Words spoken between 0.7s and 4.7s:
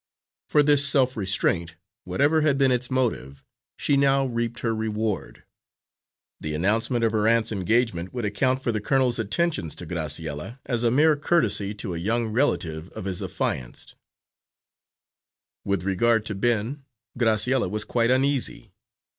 self restraint, whatever had been its motive, she now reaped